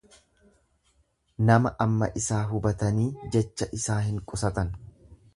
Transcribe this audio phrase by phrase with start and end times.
[1.49, 3.05] Nama amma isaa hubatanii
[3.35, 4.73] jecha isaa hin qusatan.